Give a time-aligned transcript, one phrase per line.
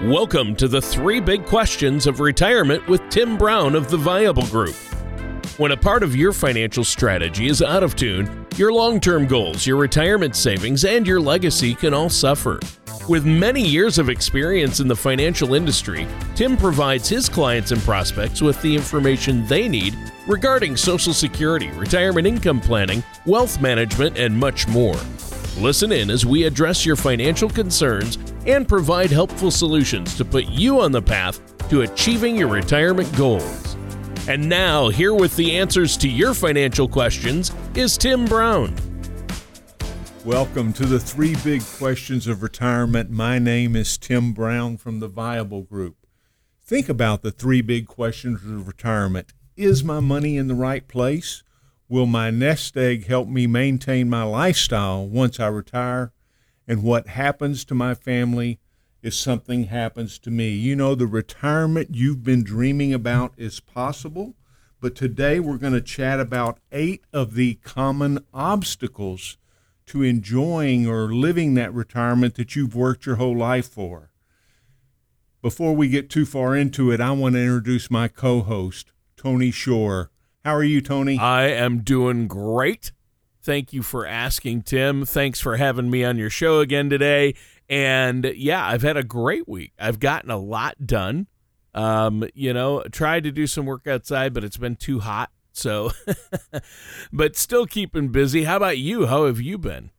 [0.00, 4.74] Welcome to the three big questions of retirement with Tim Brown of the Viable Group.
[5.58, 9.64] When a part of your financial strategy is out of tune, your long term goals,
[9.64, 12.58] your retirement savings, and your legacy can all suffer.
[13.08, 18.42] With many years of experience in the financial industry, Tim provides his clients and prospects
[18.42, 19.96] with the information they need
[20.26, 24.96] regarding Social Security, retirement income planning, wealth management, and much more.
[25.58, 30.80] Listen in as we address your financial concerns and provide helpful solutions to put you
[30.80, 33.76] on the path to achieving your retirement goals.
[34.28, 38.74] And now, here with the answers to your financial questions is Tim Brown.
[40.24, 43.10] Welcome to the three big questions of retirement.
[43.10, 45.96] My name is Tim Brown from the Viable Group.
[46.64, 49.32] Think about the three big questions of retirement.
[49.56, 51.42] Is my money in the right place?
[51.88, 56.12] Will my nest egg help me maintain my lifestyle once I retire?
[56.72, 58.58] And what happens to my family
[59.02, 60.52] if something happens to me?
[60.52, 64.36] You know, the retirement you've been dreaming about is possible,
[64.80, 69.36] but today we're going to chat about eight of the common obstacles
[69.84, 74.10] to enjoying or living that retirement that you've worked your whole life for.
[75.42, 79.50] Before we get too far into it, I want to introduce my co host, Tony
[79.50, 80.10] Shore.
[80.42, 81.18] How are you, Tony?
[81.18, 82.92] I am doing great.
[83.42, 85.04] Thank you for asking, Tim.
[85.04, 87.34] Thanks for having me on your show again today.
[87.68, 89.72] And yeah, I've had a great week.
[89.80, 91.26] I've gotten a lot done.
[91.74, 95.30] Um, you know, tried to do some work outside, but it's been too hot.
[95.52, 95.90] So,
[97.12, 98.44] but still keeping busy.
[98.44, 99.06] How about you?
[99.06, 99.90] How have you been?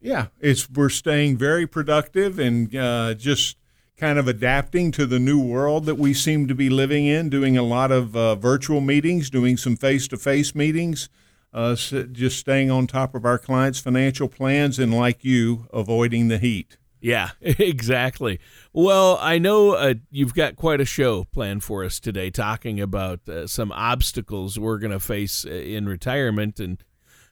[0.00, 3.56] Yeah, it's we're staying very productive and uh, just
[3.96, 7.28] kind of adapting to the new world that we seem to be living in.
[7.28, 11.08] Doing a lot of uh, virtual meetings, doing some face-to-face meetings,
[11.52, 16.38] uh, just staying on top of our clients' financial plans, and like you, avoiding the
[16.38, 16.76] heat.
[17.00, 18.40] Yeah, exactly.
[18.72, 23.28] Well, I know uh, you've got quite a show planned for us today, talking about
[23.28, 26.60] uh, some obstacles we're going to face uh, in retirement.
[26.60, 26.82] And,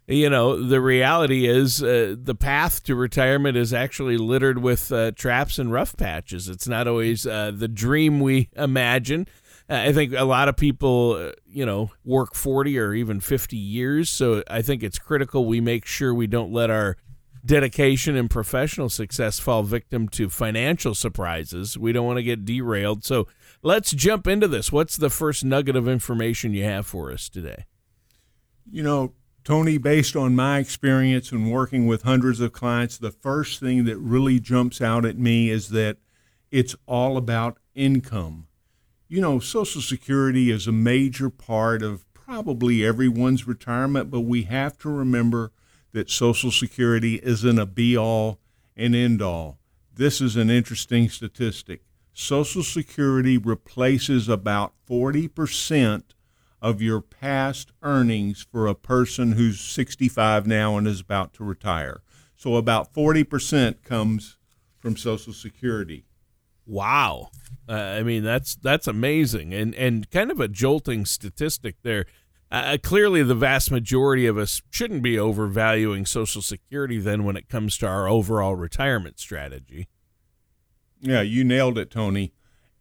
[0.06, 5.12] you know, the reality is uh, the path to retirement is actually littered with uh,
[5.12, 6.48] traps and rough patches.
[6.48, 9.28] It's not always the dream we imagine.
[9.68, 14.08] I think a lot of people, uh, you know, work 40 or even 50 years.
[14.08, 16.96] So I think it's critical we make sure we don't let our
[17.44, 21.76] dedication and professional success fall victim to financial surprises.
[21.76, 23.04] We don't want to get derailed.
[23.04, 23.28] So
[23.62, 24.72] let's jump into this.
[24.72, 27.66] What's the first nugget of information you have for us today?
[28.70, 29.12] You know,
[29.44, 33.96] Tony, based on my experience and working with hundreds of clients, the first thing that
[33.98, 35.98] really jumps out at me is that
[36.50, 38.47] it's all about income
[39.08, 44.76] you know, Social Security is a major part of probably everyone's retirement, but we have
[44.78, 45.50] to remember
[45.92, 48.38] that Social Security isn't a be all
[48.76, 49.58] and end all.
[49.94, 51.82] This is an interesting statistic.
[52.12, 56.02] Social Security replaces about 40%
[56.60, 62.02] of your past earnings for a person who's 65 now and is about to retire.
[62.36, 64.36] So about 40% comes
[64.78, 66.04] from Social Security.
[66.68, 67.30] Wow.
[67.66, 72.04] Uh, I mean, that's that's amazing and and kind of a jolting statistic there.
[72.52, 77.36] Uh, uh, clearly, the vast majority of us shouldn't be overvaluing Social Security then when
[77.36, 79.88] it comes to our overall retirement strategy.
[81.00, 82.32] Yeah, you nailed it, Tony.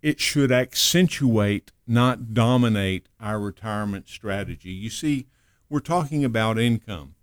[0.01, 4.71] It should accentuate, not dominate, our retirement strategy.
[4.71, 5.27] You see,
[5.69, 7.15] we're talking about income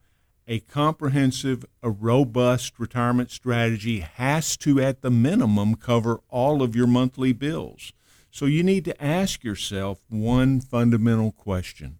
[0.47, 6.87] a comprehensive, a robust retirement strategy has to, at the minimum, cover all of your
[6.87, 7.93] monthly bills.
[8.31, 11.99] So you need to ask yourself one fundamental question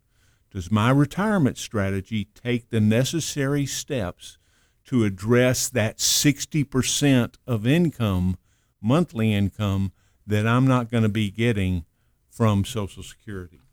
[0.51, 4.39] Does my retirement strategy take the necessary steps
[4.87, 8.37] to address that 60% of income,
[8.83, 9.93] monthly income,
[10.27, 11.85] that I'm not going to be getting
[12.29, 13.64] from Social Security?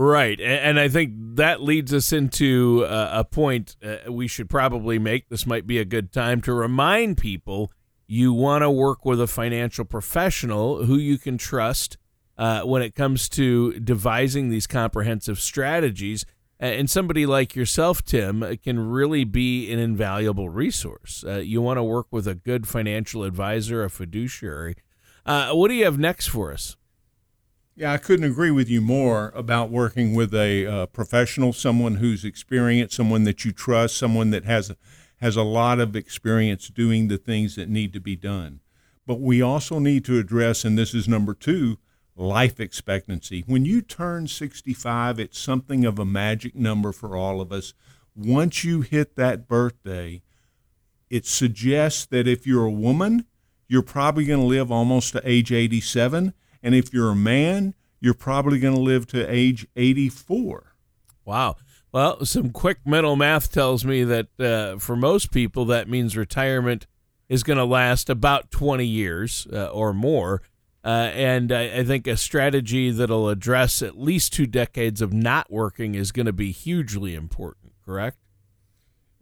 [0.00, 0.40] Right.
[0.40, 5.28] And I think that leads us into a point uh, we should probably make.
[5.28, 7.72] This might be a good time to remind people
[8.06, 11.98] you want to work with a financial professional who you can trust
[12.38, 16.24] uh, when it comes to devising these comprehensive strategies.
[16.60, 21.24] And somebody like yourself, Tim, can really be an invaluable resource.
[21.26, 24.76] Uh, you want to work with a good financial advisor, a fiduciary.
[25.26, 26.76] Uh, what do you have next for us?
[27.78, 32.24] Yeah, I couldn't agree with you more about working with a uh, professional, someone who's
[32.24, 34.74] experienced, someone that you trust, someone that has
[35.18, 38.58] has a lot of experience doing the things that need to be done.
[39.06, 41.78] But we also need to address, and this is number two,
[42.16, 43.44] life expectancy.
[43.46, 47.74] When you turn 65, it's something of a magic number for all of us.
[48.16, 50.22] Once you hit that birthday,
[51.10, 53.24] it suggests that if you're a woman,
[53.68, 56.34] you're probably going to live almost to age 87.
[56.62, 60.74] And if you're a man, you're probably going to live to age 84.
[61.24, 61.56] Wow.
[61.92, 66.86] Well, some quick mental math tells me that uh, for most people, that means retirement
[67.28, 70.42] is going to last about 20 years uh, or more.
[70.84, 75.50] Uh, and I, I, think a strategy that'll address at least two decades of not
[75.50, 78.16] working is going to be hugely important, correct?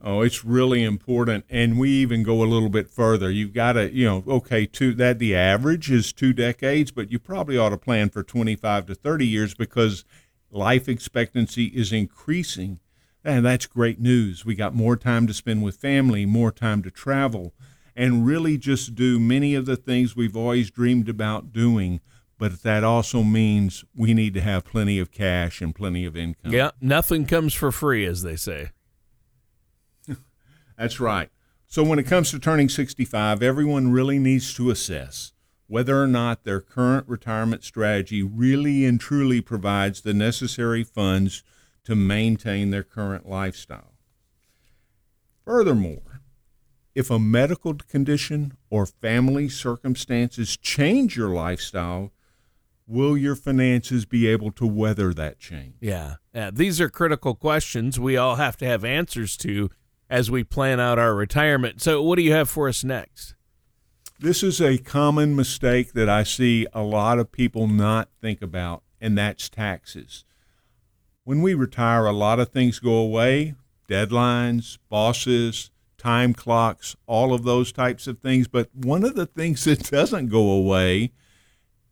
[0.03, 3.31] Oh, it's really important, and we even go a little bit further.
[3.31, 7.19] You've got to, you know, okay, two that the average is two decades, but you
[7.19, 10.05] probably ought to plan for 25 to 30 years because
[10.51, 12.79] life expectancy is increasing,
[13.25, 14.45] and that's great news.
[14.45, 17.55] We got more time to spend with family, more time to travel,
[17.97, 22.01] and really just do many of the things we've always dreamed about doing.
[22.39, 26.53] But that also means we need to have plenty of cash and plenty of income.
[26.53, 28.73] Yeah, nothing comes for free, as they say.
[30.77, 31.31] That's right.
[31.67, 35.33] So when it comes to turning 65, everyone really needs to assess
[35.67, 41.43] whether or not their current retirement strategy really and truly provides the necessary funds
[41.85, 43.95] to maintain their current lifestyle.
[45.45, 46.23] Furthermore,
[46.95, 52.13] if a medical condition or family circumstances change your lifestyle,
[52.87, 55.75] will your finances be able to weather that change?
[55.81, 56.17] Yeah.
[56.33, 56.51] yeah.
[56.53, 59.71] These are critical questions we all have to have answers to
[60.09, 61.83] as we plan out our retirement.
[61.83, 63.35] So, what do you have for us next?
[64.19, 68.83] This is a common mistake that I see a lot of people not think about,
[69.01, 70.25] and that's taxes.
[71.25, 73.55] When we retire, a lot of things go away
[73.89, 78.49] deadlines, bosses, time clocks, all of those types of things.
[78.49, 81.13] But one of the things that doesn't go away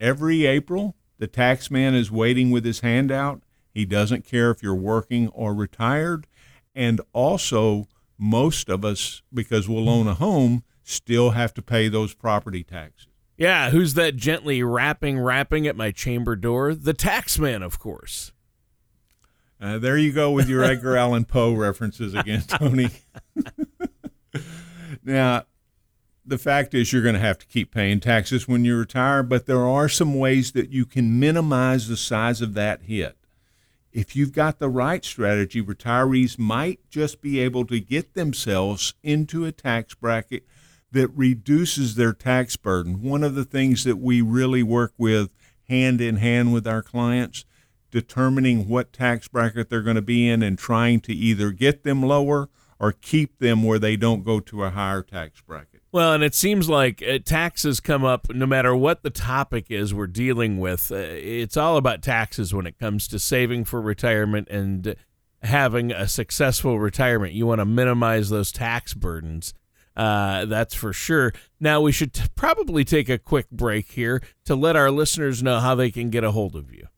[0.01, 3.43] every April, the tax man is waiting with his hand out.
[3.73, 6.27] He doesn't care if you're working or retired.
[6.75, 7.87] And also,
[8.19, 13.09] most of us, because we'll own a home, still have to pay those property taxes.
[13.37, 16.75] Yeah, who's that gently rapping, rapping at my chamber door?
[16.75, 18.33] The taxman, of course.
[19.61, 22.91] Uh, there you go with your Edgar Allan Poe references again, Tony.
[25.05, 25.45] now,
[26.25, 29.47] the fact is, you're going to have to keep paying taxes when you retire, but
[29.47, 33.17] there are some ways that you can minimize the size of that hit
[33.95, 39.45] if you've got the right strategy, retirees might just be able to get themselves into
[39.45, 40.45] a tax bracket
[40.91, 43.03] that reduces their tax burden.
[43.03, 45.33] One of the things that we really work with
[45.69, 47.45] hand in hand with our clients,
[47.93, 52.03] determining what tax bracket they're going to be in and trying to either get them
[52.03, 52.49] lower
[52.81, 55.74] or keep them where they don't go to a higher tax bracket.
[55.95, 59.95] Well, and it seems like uh, taxes come up no matter what the topic is
[59.95, 60.91] we're dealing with.
[60.91, 64.97] Uh, it's all about taxes when it comes to saving for retirement and
[65.45, 67.33] having a successful retirement.
[67.33, 69.55] You want to minimize those tax burdens.
[69.97, 71.33] Uh, that's for sure.
[71.61, 75.61] Now, we should t- probably take a quick break here to let our listeners know
[75.61, 76.89] how they can get a hold of you.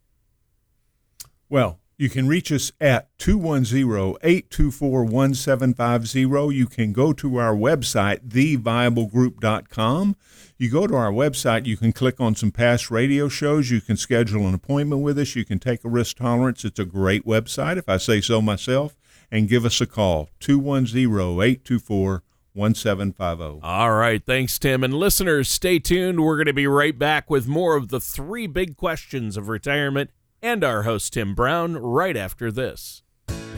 [1.50, 6.54] Well, you can reach us at 210 824 1750.
[6.54, 10.16] You can go to our website, theviablegroup.com.
[10.58, 13.70] You go to our website, you can click on some past radio shows.
[13.70, 15.36] You can schedule an appointment with us.
[15.36, 16.64] You can take a risk tolerance.
[16.64, 18.96] It's a great website, if I say so myself.
[19.30, 22.22] And give us a call, 210 824
[22.52, 23.60] 1750.
[23.62, 24.24] All right.
[24.24, 24.84] Thanks, Tim.
[24.84, 26.20] And listeners, stay tuned.
[26.20, 30.10] We're going to be right back with more of the three big questions of retirement
[30.42, 33.02] and our host, Tim Brown, right after this.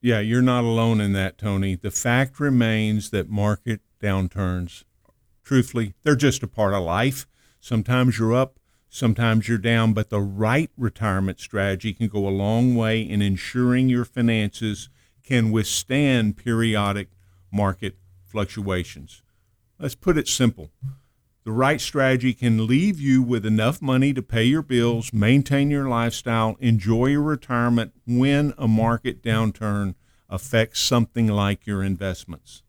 [0.00, 1.74] Yeah, you're not alone in that, Tony.
[1.74, 4.84] The fact remains that market downturns,
[5.42, 7.26] truthfully, they're just a part of life.
[7.58, 8.60] Sometimes you're up,
[8.96, 13.88] sometimes you're down, but the right retirement strategy can go a long way in ensuring
[13.88, 14.88] your finances
[15.22, 17.08] can withstand periodic
[17.52, 19.22] market fluctuations.
[19.78, 20.70] Let's put it simple.
[21.44, 25.88] The right strategy can leave you with enough money to pay your bills, maintain your
[25.88, 29.94] lifestyle, enjoy your retirement when a market downturn
[30.28, 32.62] affects something like your investments.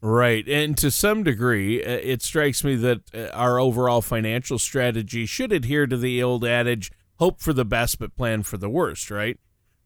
[0.00, 0.48] Right.
[0.48, 5.52] And to some degree, uh, it strikes me that uh, our overall financial strategy should
[5.52, 9.38] adhere to the old adage hope for the best, but plan for the worst, right?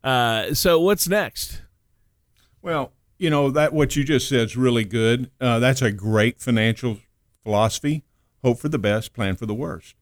[0.04, 1.62] Uh, so, what's next?
[2.60, 5.30] Well, you know that what you just said is really good.
[5.40, 6.98] Uh, that's a great financial
[7.42, 8.02] philosophy.
[8.42, 9.94] Hope for the best, plan for the worst.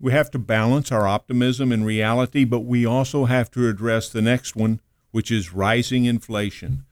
[0.00, 4.22] We have to balance our optimism and reality, but we also have to address the
[4.22, 6.84] next one, which is rising inflation.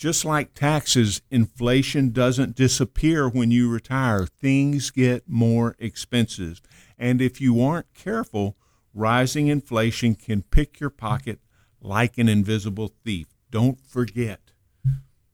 [0.00, 4.26] Just like taxes, inflation doesn't disappear when you retire.
[4.26, 6.62] Things get more expensive.
[6.98, 8.56] And if you aren't careful,
[8.94, 11.38] rising inflation can pick your pocket
[11.82, 13.26] like an invisible thief.
[13.50, 14.50] Don't forget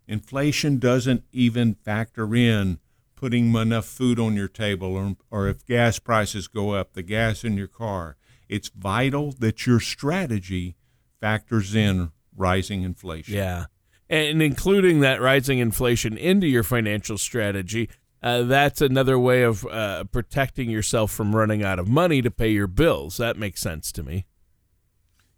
[0.08, 2.78] Inflation doesn't even factor in
[3.16, 7.44] putting enough food on your table or, or if gas prices go up, the gas
[7.44, 8.16] in your car.
[8.48, 10.76] It's vital that your strategy
[11.20, 13.34] factors in rising inflation.
[13.34, 13.66] Yeah.
[14.08, 17.88] And including that rising inflation into your financial strategy,
[18.22, 22.50] uh, that's another way of uh, protecting yourself from running out of money to pay
[22.50, 23.16] your bills.
[23.16, 24.26] That makes sense to me.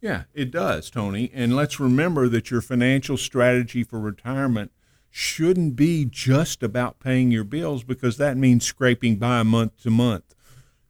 [0.01, 1.31] Yeah, it does, Tony.
[1.35, 4.71] And let's remember that your financial strategy for retirement
[5.11, 10.35] shouldn't be just about paying your bills because that means scraping by month to month.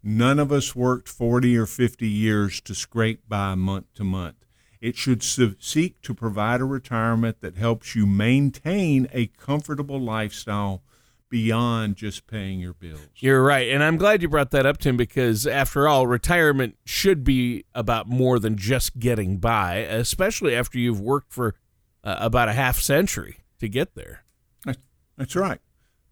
[0.02, 4.44] None of us worked 40 or 50 years to scrape by month to month.
[4.80, 10.82] It should seek to provide a retirement that helps you maintain a comfortable lifestyle
[11.30, 13.00] beyond just paying your bills.
[13.16, 13.68] You're right.
[13.68, 18.08] And I'm glad you brought that up, Tim, because after all, retirement should be about
[18.08, 21.54] more than just getting by, especially after you've worked for
[22.02, 24.24] uh, about a half century to get there.
[25.16, 25.60] That's right.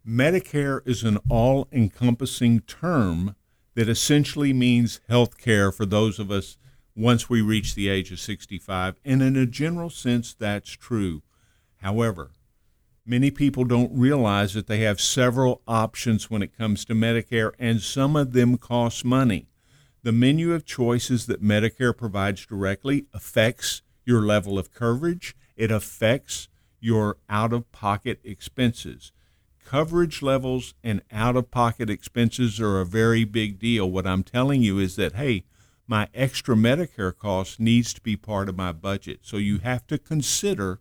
[0.06, 3.36] Medicare is an all encompassing term
[3.74, 6.58] that essentially means health care for those of us
[6.96, 8.96] once we reach the age of 65.
[9.04, 11.22] And in a general sense, that's true.
[11.82, 12.30] However,
[13.08, 17.80] Many people don't realize that they have several options when it comes to Medicare, and
[17.80, 19.46] some of them cost money.
[20.02, 26.48] The menu of choices that Medicare provides directly affects your level of coverage, it affects
[26.80, 29.12] your out of pocket expenses.
[29.64, 33.88] Coverage levels and out of pocket expenses are a very big deal.
[33.88, 35.44] What I'm telling you is that, hey,
[35.86, 39.20] my extra Medicare cost needs to be part of my budget.
[39.22, 40.80] So you have to consider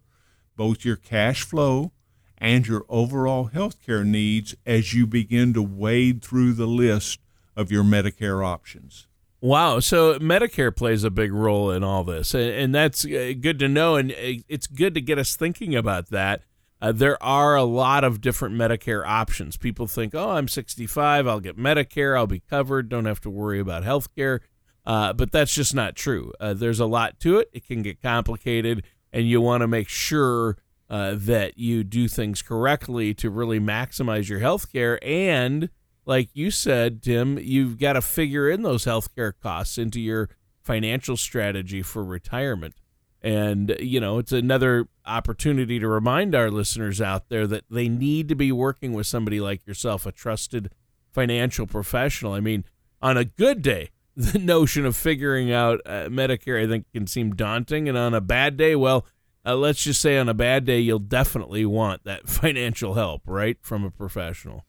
[0.56, 1.92] both your cash flow
[2.38, 7.20] and your overall health care needs as you begin to wade through the list
[7.56, 9.08] of your Medicare options.
[9.42, 9.80] Wow.
[9.80, 12.34] So Medicare plays a big role in all this.
[12.34, 13.96] And that's uh, good to know.
[13.96, 16.42] And uh, it's good to get us thinking about that.
[16.82, 19.56] Uh, there are a lot of different Medicare options.
[19.56, 23.60] People think, oh, I'm 65, I'll get Medicare, I'll be covered, don't have to worry
[23.60, 24.42] about health care.
[24.86, 26.32] Uh, but that's just not true.
[26.40, 29.90] Uh, there's a lot to it, it can get complicated, and you want to make
[29.90, 30.58] sure
[30.90, 35.00] uh, that you do things correctly to really maximize your health care.
[35.04, 35.70] And
[36.06, 40.30] like you said, Tim, you've got to figure in those health care costs into your
[40.62, 42.76] financial strategy for retirement.
[43.22, 48.30] And, you know, it's another opportunity to remind our listeners out there that they need
[48.30, 50.70] to be working with somebody like yourself, a trusted
[51.12, 52.34] financial professional.
[52.34, 52.66] I mean,
[53.02, 57.36] on a good day, the notion of figuring out uh, Medicare, I think, can seem
[57.36, 57.90] daunting.
[57.90, 59.06] And on a bad day, well,
[59.46, 63.58] uh, let's just say on a bad day, you'll definitely want that financial help, right,
[63.62, 64.66] from a professional.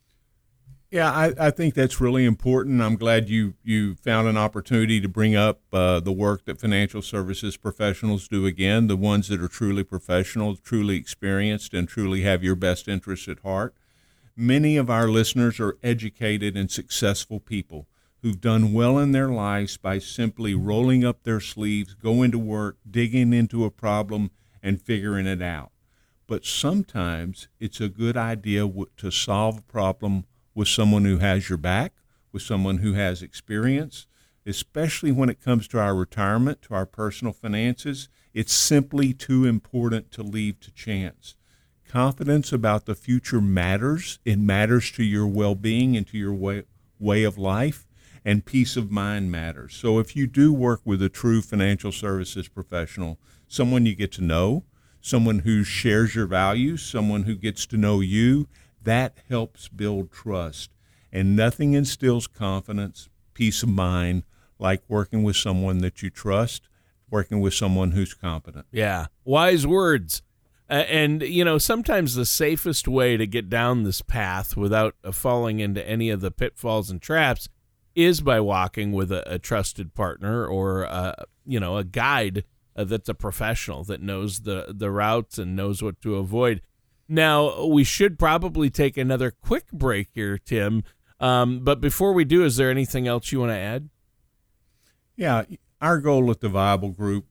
[0.90, 2.80] Yeah, I, I think that's really important.
[2.80, 7.02] I'm glad you you found an opportunity to bring up uh, the work that financial
[7.02, 12.44] services professionals do again, the ones that are truly professional, truly experienced, and truly have
[12.44, 13.74] your best interests at heart.
[14.36, 17.88] Many of our listeners are educated and successful people
[18.22, 22.76] who've done well in their lives by simply rolling up their sleeves, going to work,
[22.90, 24.30] digging into a problem,
[24.62, 25.70] and figuring it out.
[26.26, 31.58] But sometimes it's a good idea to solve a problem with someone who has your
[31.58, 31.92] back,
[32.32, 34.06] with someone who has experience,
[34.44, 38.08] especially when it comes to our retirement, to our personal finances.
[38.34, 41.36] It's simply too important to leave to chance.
[41.88, 44.18] Confidence about the future matters.
[44.24, 46.64] It matters to your well being and to your way,
[46.98, 47.86] way of life
[48.26, 49.72] and peace of mind matters.
[49.72, 54.20] So if you do work with a true financial services professional, someone you get to
[54.20, 54.64] know,
[55.00, 58.48] someone who shares your values, someone who gets to know you,
[58.82, 60.70] that helps build trust.
[61.12, 64.24] And nothing instills confidence, peace of mind
[64.58, 66.68] like working with someone that you trust,
[67.08, 68.66] working with someone who's competent.
[68.72, 69.06] Yeah.
[69.24, 70.22] Wise words.
[70.68, 75.12] Uh, and, you know, sometimes the safest way to get down this path without uh,
[75.12, 77.48] falling into any of the pitfalls and traps
[77.96, 82.44] is by walking with a, a trusted partner or a, you know a guide
[82.76, 86.60] uh, that's a professional that knows the the routes and knows what to avoid.
[87.08, 90.84] Now we should probably take another quick break here, Tim.
[91.18, 93.88] Um, but before we do, is there anything else you want to add?
[95.16, 95.44] Yeah,
[95.80, 97.24] our goal at the Viable Group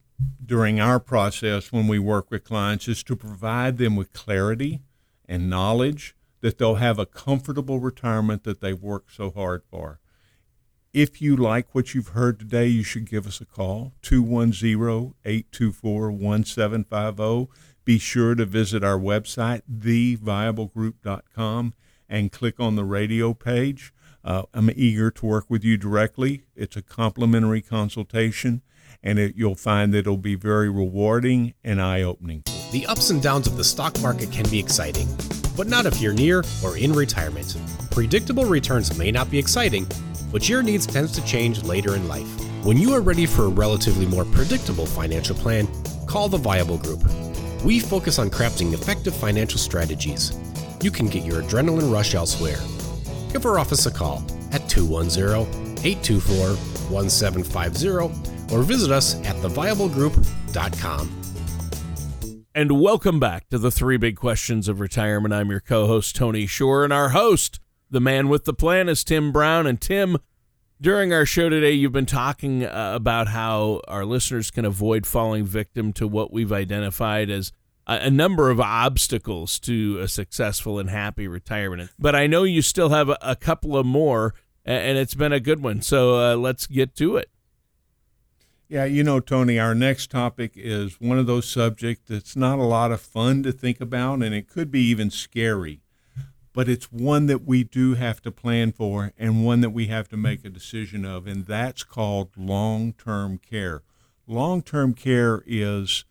[0.44, 4.82] during our process when we work with clients is to provide them with clarity
[5.28, 10.00] and knowledge that they'll have a comfortable retirement that they've worked so hard for.
[10.96, 16.10] If you like what you've heard today, you should give us a call 210 824
[16.10, 17.52] 1750.
[17.84, 21.74] Be sure to visit our website, theviablegroup.com,
[22.08, 23.94] and click on the radio page.
[24.24, 26.46] Uh, I'm eager to work with you directly.
[26.56, 28.62] It's a complimentary consultation,
[29.04, 32.44] and it, you'll find that it'll be very rewarding and eye opening.
[32.72, 35.10] The ups and downs of the stock market can be exciting,
[35.56, 37.56] but not if you're near or in retirement.
[37.92, 39.88] Predictable returns may not be exciting
[40.36, 42.28] but your needs tends to change later in life.
[42.66, 45.66] When you are ready for a relatively more predictable financial plan,
[46.08, 47.02] call the Viable Group.
[47.64, 50.38] We focus on crafting effective financial strategies.
[50.82, 52.60] You can get your adrenaline rush elsewhere.
[53.32, 56.56] Give our office a call at 210 824
[56.92, 61.25] 1750 or visit us at theviablegroup.com.
[62.58, 65.34] And welcome back to the Three Big Questions of Retirement.
[65.34, 67.60] I'm your co host, Tony Shore, and our host,
[67.92, 69.68] the man with the plan is Tim Brown.
[69.68, 70.20] And Tim,
[70.80, 75.44] during our show today, you've been talking uh, about how our listeners can avoid falling
[75.44, 77.52] victim to what we've identified as
[77.88, 81.92] a, a, number of obstacles to a successful and happy retirement.
[82.00, 85.42] But I know you still have a, a couple of more, and it's been a
[85.42, 85.82] good one.
[85.82, 87.30] So uh, let's get to it.
[88.68, 92.64] Yeah, you know, Tony, our next topic is one of those subjects that's not a
[92.64, 95.82] lot of fun to think about, and it could be even scary
[96.56, 100.08] but it's one that we do have to plan for and one that we have
[100.08, 103.84] to make a decision of, and that's called long term care.
[104.26, 106.06] Long term care is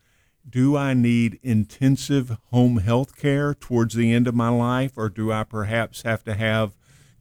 [0.48, 5.32] do I need intensive home health care towards the end of my life, or do
[5.32, 6.76] I perhaps have to have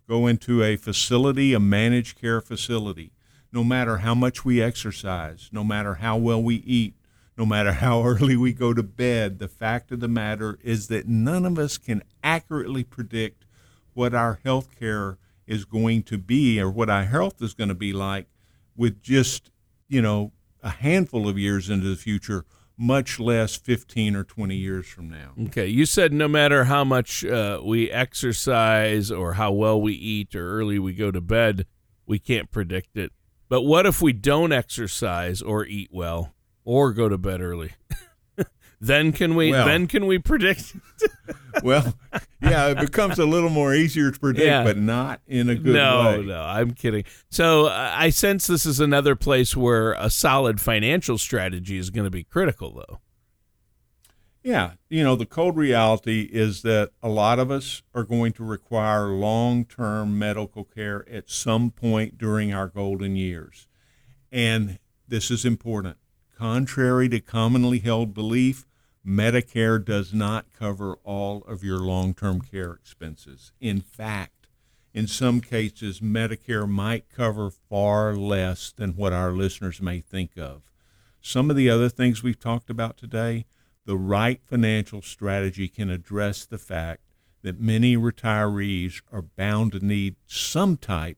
[0.06, 3.14] go into a facility, a managed care facility?
[3.54, 6.96] No matter how much we exercise, no matter how well we eat,
[7.38, 11.08] no matter how early we go to bed, the fact of the matter is that
[11.08, 13.46] none of us can accurately predict
[13.94, 17.76] what our health care is going to be or what our health is going to
[17.76, 18.28] be like
[18.76, 19.52] with just,
[19.88, 20.32] you know,
[20.64, 22.46] a handful of years into the future,
[22.78, 25.34] much less 15 or 20 years from now.
[25.48, 25.68] Okay.
[25.68, 30.60] You said no matter how much uh, we exercise or how well we eat or
[30.60, 31.66] early we go to bed,
[32.06, 33.12] we can't predict it.
[33.54, 36.34] But what if we don't exercise or eat well?
[36.66, 37.74] or go to bed early.
[38.82, 40.76] then can we well, then can we predict
[41.64, 41.94] well
[42.42, 44.64] yeah it becomes a little more easier to predict yeah.
[44.64, 48.46] but not in a good no, way no no i'm kidding so uh, i sense
[48.46, 53.00] this is another place where a solid financial strategy is going to be critical though
[54.44, 58.44] yeah you know the cold reality is that a lot of us are going to
[58.44, 63.68] require long-term medical care at some point during our golden years
[64.32, 64.78] and
[65.08, 65.98] this is important
[66.38, 68.66] Contrary to commonly held belief,
[69.06, 73.52] Medicare does not cover all of your long term care expenses.
[73.62, 74.48] In fact,
[74.94, 80.64] in some cases, Medicare might cover far less than what our listeners may think of.
[81.22, 83.46] Some of the other things we've talked about today,
[83.86, 87.02] the right financial strategy can address the fact
[87.42, 91.18] that many retirees are bound to need some type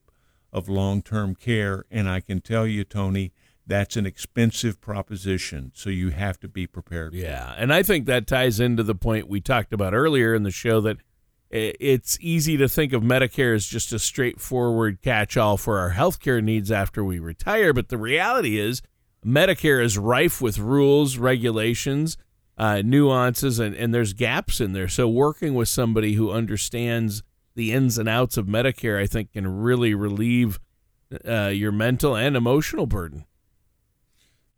[0.52, 1.84] of long term care.
[1.90, 3.32] And I can tell you, Tony,
[3.66, 7.14] that's an expensive proposition, so you have to be prepared.
[7.14, 10.52] Yeah, and I think that ties into the point we talked about earlier in the
[10.52, 10.98] show that
[11.50, 16.42] it's easy to think of Medicare as just a straightforward catch all for our healthcare
[16.42, 17.72] needs after we retire.
[17.72, 18.82] But the reality is,
[19.24, 22.16] Medicare is rife with rules, regulations,
[22.58, 24.88] uh, nuances, and, and there's gaps in there.
[24.88, 27.22] So, working with somebody who understands
[27.54, 30.58] the ins and outs of Medicare, I think, can really relieve
[31.26, 33.26] uh, your mental and emotional burden.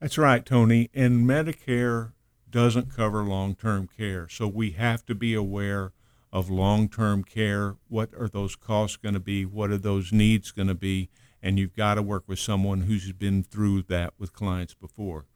[0.01, 0.91] That's right, Tony.
[0.95, 2.13] And Medicare
[2.49, 4.29] doesn't cover long term care.
[4.29, 5.93] So, we have to be aware
[6.33, 7.77] of long term care.
[7.89, 9.45] What are those costs going to be?
[9.45, 11.11] What are those needs going to be?
[11.43, 15.27] And you've got to work with someone who's been through that with clients before.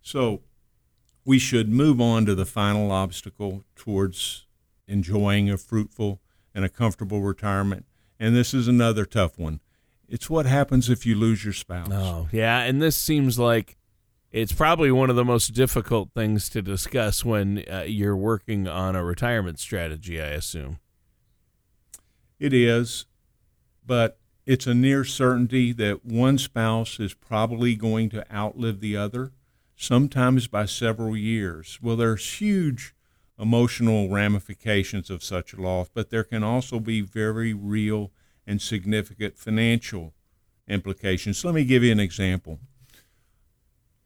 [0.00, 0.42] So
[1.24, 4.46] we should move on to the final obstacle towards
[4.86, 6.20] enjoying a fruitful
[6.54, 7.86] and a comfortable retirement.
[8.18, 9.60] And this is another tough one.
[10.08, 11.88] It's what happens if you lose your spouse.
[11.92, 12.62] Oh, yeah.
[12.62, 13.76] And this seems like
[14.32, 18.96] it's probably one of the most difficult things to discuss when uh, you're working on
[18.96, 20.78] a retirement strategy, I assume.
[22.38, 23.06] It is,
[23.86, 29.32] but it's a near certainty that one spouse is probably going to outlive the other,
[29.80, 31.78] sometimes by several years.
[31.82, 32.94] Well, there's huge
[33.38, 38.12] emotional ramifications of such a loss, but there can also be very real
[38.46, 40.14] and significant financial
[40.68, 41.44] implications.
[41.44, 42.60] Let me give you an example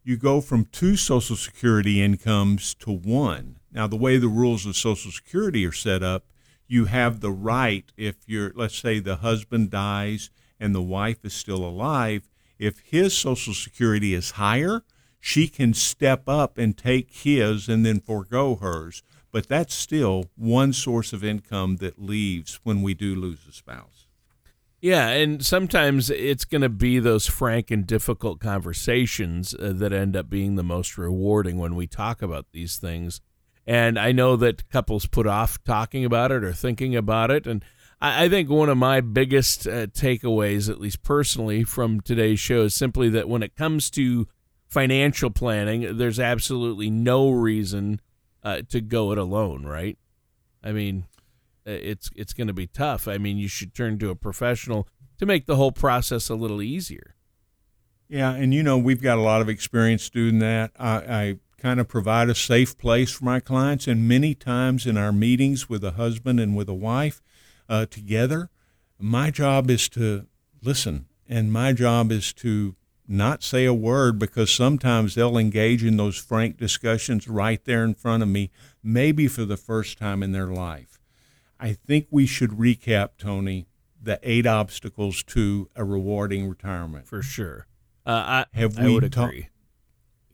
[0.05, 3.57] you go from two Social Security incomes to one.
[3.71, 6.25] Now, the way the rules of Social Security are set up,
[6.67, 11.33] you have the right, if you're, let's say the husband dies and the wife is
[11.33, 14.83] still alive, if his Social Security is higher,
[15.25, 19.01] she can step up and take his and then forego hers.
[19.31, 24.05] But that's still one source of income that leaves when we do lose a spouse.
[24.79, 30.15] Yeah, and sometimes it's going to be those frank and difficult conversations uh, that end
[30.15, 33.19] up being the most rewarding when we talk about these things.
[33.65, 37.47] And I know that couples put off talking about it or thinking about it.
[37.47, 37.65] And
[37.99, 42.65] I, I think one of my biggest uh, takeaways, at least personally, from today's show
[42.65, 44.27] is simply that when it comes to
[44.75, 48.01] financial planning, there's absolutely no reason
[48.43, 49.97] uh, to go it alone, right?
[50.61, 51.05] I mean,
[51.65, 53.07] it's it's going to be tough.
[53.07, 54.85] I mean, you should turn to a professional
[55.17, 57.15] to make the whole process a little easier.
[58.09, 60.71] Yeah, and you know we've got a lot of experience doing that.
[60.77, 64.97] I, I kind of provide a safe place for my clients, and many times in
[64.97, 67.21] our meetings with a husband and with a wife
[67.69, 68.49] uh, together,
[68.99, 70.27] my job is to
[70.61, 72.75] listen, and my job is to
[73.07, 77.93] not say a word because sometimes they'll engage in those frank discussions right there in
[77.93, 78.51] front of me,
[78.83, 80.99] maybe for the first time in their life.
[81.59, 83.67] I think we should recap, Tony,
[84.01, 87.07] the eight obstacles to a rewarding retirement.
[87.07, 87.67] For sure.
[88.05, 89.49] Uh, I, have I we would ta- agree.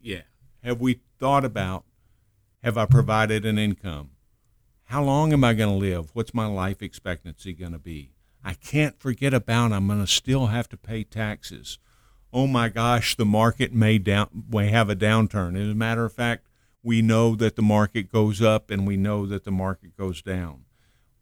[0.01, 0.21] Yeah.
[0.63, 1.85] Have we thought about
[2.63, 4.11] have I provided an income?
[4.85, 6.11] How long am I going to live?
[6.13, 8.11] What's my life expectancy going to be?
[8.43, 11.79] I can't forget about I'm going to still have to pay taxes.
[12.33, 15.55] Oh my gosh, the market may down may have a downturn.
[15.61, 16.47] As a matter of fact,
[16.81, 20.65] we know that the market goes up and we know that the market goes down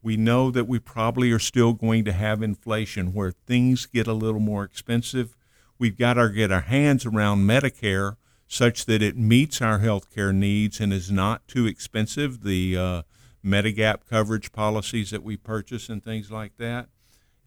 [0.01, 4.13] we know that we probably are still going to have inflation where things get a
[4.13, 5.35] little more expensive.
[5.77, 8.15] We've got to get our hands around Medicare
[8.47, 12.43] such that it meets our health care needs and is not too expensive.
[12.43, 13.01] The uh,
[13.45, 16.87] Medigap coverage policies that we purchase and things like that.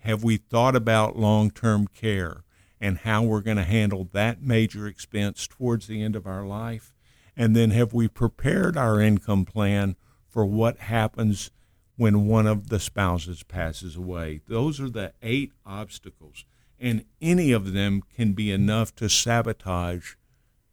[0.01, 2.45] Have we thought about long term care
[2.83, 6.93] and how we're going to handle that major expense towards the end of our life?
[7.35, 9.97] And then have we prepared our income plan
[10.29, 11.51] for what happens?
[11.97, 14.41] when one of the spouses passes away.
[14.49, 16.45] Those are the eight obstacles,
[16.81, 20.15] and any of them can be enough to sabotage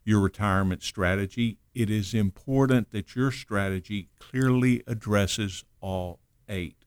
[0.04, 1.58] your retirement strategy.
[1.74, 6.18] It is important that your strategy clearly addresses all
[6.48, 6.84] eight.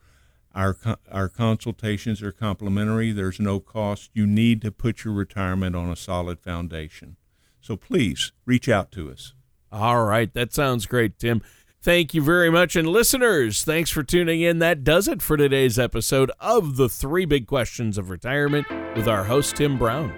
[0.54, 0.78] our
[1.12, 3.12] our consultations are complimentary.
[3.12, 4.10] There's no cost.
[4.14, 7.18] You need to put your retirement on a solid foundation.
[7.62, 9.34] So please reach out to us.
[9.76, 11.42] All right, that sounds great, Tim.
[11.82, 12.78] Thank you very much.
[12.78, 14.60] And listeners, thanks for tuning in.
[14.60, 19.26] That does it for today's episode of The Three Big Questions of Retirement with our
[19.26, 20.14] host, Tim Brown.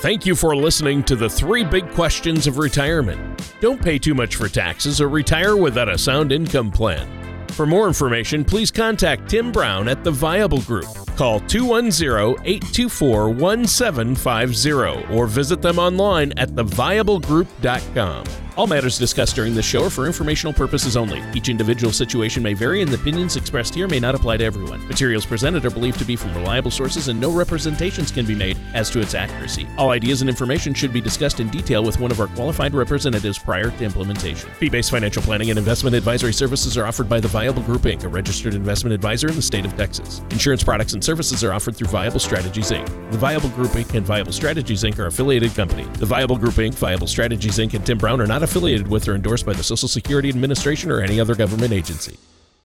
[0.00, 3.50] Thank you for listening to the three big questions of retirement.
[3.60, 7.48] Don't pay too much for taxes or retire without a sound income plan.
[7.48, 11.01] For more information, please contact Tim Brown at the Viable Group.
[11.16, 18.24] Call 210 824 1750 or visit them online at theviablegroup.com.
[18.54, 21.22] All matters discussed during this show are for informational purposes only.
[21.34, 24.86] Each individual situation may vary, and the opinions expressed here may not apply to everyone.
[24.88, 28.58] Materials presented are believed to be from reliable sources, and no representations can be made
[28.74, 29.66] as to its accuracy.
[29.78, 33.38] All ideas and information should be discussed in detail with one of our qualified representatives
[33.38, 34.50] prior to implementation.
[34.50, 38.04] Fee based financial planning and investment advisory services are offered by the Viable Group Inc.,
[38.04, 40.20] a registered investment advisor in the state of Texas.
[40.30, 42.86] Insurance products and services are offered through Viable Strategies Inc.
[43.10, 43.92] The Viable Group Inc.
[43.94, 45.00] and Viable Strategies Inc.
[45.00, 45.82] are affiliated company.
[45.98, 49.16] The Viable Group Inc., Viable Strategies Inc., and Tim Brown are not affiliated with or
[49.16, 52.16] endorsed by the Social Security Administration or any other government agency.